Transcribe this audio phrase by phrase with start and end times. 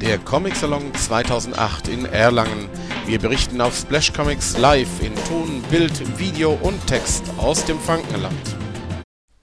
[0.00, 2.68] der Comic Salon 2008 in Erlangen.
[3.06, 8.34] Wir berichten auf Splash Comics live in Ton, Bild, Video und Text aus dem Frankenland.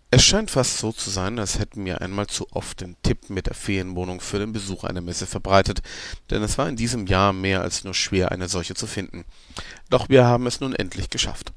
[0.09, 3.45] Es scheint fast so zu sein, als hätten wir einmal zu oft den Tipp mit
[3.45, 5.81] der Ferienwohnung für den Besuch einer Messe verbreitet,
[6.31, 9.25] denn es war in diesem Jahr mehr als nur schwer, eine solche zu finden.
[9.89, 11.53] Doch wir haben es nun endlich geschafft.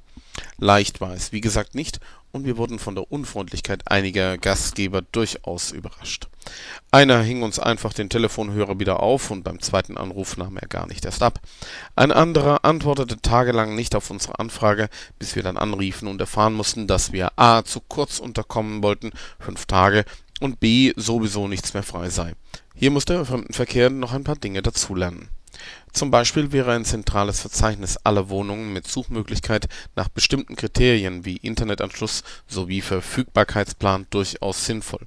[0.61, 2.01] Leicht war es, wie gesagt, nicht,
[2.33, 6.29] und wir wurden von der Unfreundlichkeit einiger Gastgeber durchaus überrascht.
[6.91, 10.87] Einer hing uns einfach den Telefonhörer wieder auf, und beim zweiten Anruf nahm er gar
[10.87, 11.41] nicht erst ab.
[11.97, 16.87] Ein anderer antwortete tagelang nicht auf unsere Anfrage, bis wir dann anriefen und erfahren mussten,
[16.87, 17.65] dass wir a.
[17.65, 20.05] zu kurz unterkommen wollten, fünf Tage,
[20.41, 20.93] und b.
[20.97, 22.35] sowieso nichts mehr frei sei.
[22.75, 25.31] Hier muss der Fremdenverkehr noch ein paar Dinge dazulernen
[25.93, 32.23] zum Beispiel wäre ein zentrales Verzeichnis aller Wohnungen mit Suchmöglichkeit nach bestimmten Kriterien wie Internetanschluss
[32.47, 35.07] sowie Verfügbarkeitsplan durchaus sinnvoll.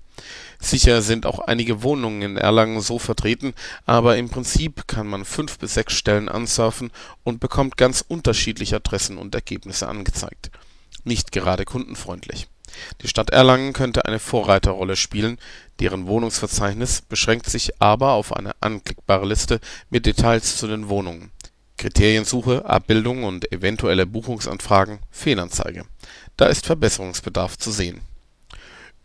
[0.60, 3.54] Sicher sind auch einige Wohnungen in Erlangen so vertreten,
[3.86, 6.92] aber im Prinzip kann man fünf bis sechs Stellen ansurfen
[7.24, 10.52] und bekommt ganz unterschiedliche Adressen und Ergebnisse angezeigt.
[11.04, 12.48] Nicht gerade kundenfreundlich
[13.02, 15.38] die Stadt Erlangen könnte eine Vorreiterrolle spielen,
[15.80, 21.32] deren Wohnungsverzeichnis beschränkt sich aber auf eine anklickbare Liste mit Details zu den Wohnungen
[21.78, 25.86] (Kriteriensuche, Abbildung und eventuelle Buchungsanfragen, Fehlanzeige).
[26.38, 28.02] Da ist Verbesserungsbedarf zu sehen.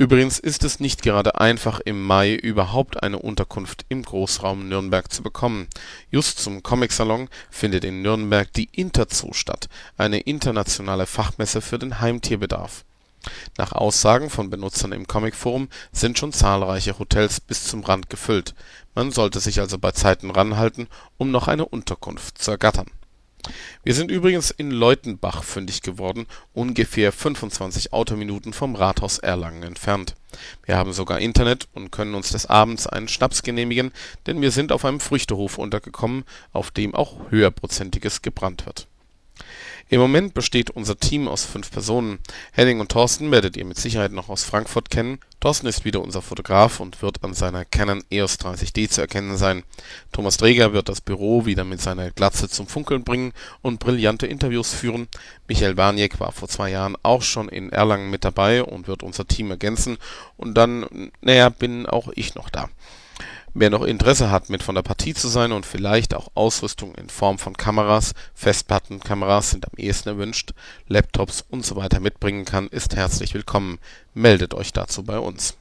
[0.00, 5.24] Übrigens ist es nicht gerade einfach im Mai überhaupt eine Unterkunft im Großraum Nürnberg zu
[5.24, 5.66] bekommen.
[6.12, 12.84] Just zum Comicsalon findet in Nürnberg die Interzoo statt, eine internationale Fachmesse für den Heimtierbedarf
[13.56, 18.54] nach Aussagen von Benutzern im Comicforum sind schon zahlreiche Hotels bis zum Rand gefüllt,
[18.94, 20.88] man sollte sich also bei Zeiten ranhalten,
[21.18, 22.90] um noch eine Unterkunft zu ergattern.
[23.84, 30.16] Wir sind übrigens in Leutenbach fündig geworden, ungefähr 25 Autominuten vom Rathaus Erlangen entfernt.
[30.64, 33.92] Wir haben sogar Internet und können uns des Abends einen Schnaps genehmigen,
[34.26, 38.88] denn wir sind auf einem Früchtehof untergekommen, auf dem auch Höherprozentiges gebrannt wird
[39.90, 42.18] im Moment besteht unser Team aus fünf Personen.
[42.52, 45.18] Henning und Thorsten werdet ihr mit Sicherheit noch aus Frankfurt kennen.
[45.40, 49.62] Thorsten ist wieder unser Fotograf und wird an seiner Canon EOS 30D zu erkennen sein.
[50.12, 53.32] Thomas Dreger wird das Büro wieder mit seiner Glatze zum Funkeln bringen
[53.62, 55.08] und brillante Interviews führen.
[55.46, 59.26] Michael Barniek war vor zwei Jahren auch schon in Erlangen mit dabei und wird unser
[59.26, 59.96] Team ergänzen.
[60.36, 62.68] Und dann, naja, bin auch ich noch da.
[63.60, 67.08] Wer noch Interesse hat, mit von der Partie zu sein und vielleicht auch Ausrüstung in
[67.08, 70.52] Form von Kameras (Festplattenkameras sind am ehesten erwünscht),
[70.86, 71.98] Laptops usw.
[71.98, 73.80] mitbringen kann, ist herzlich willkommen.
[74.14, 75.58] Meldet euch dazu bei uns